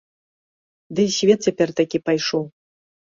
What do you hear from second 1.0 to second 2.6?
і свет цяпер такі пайшоў.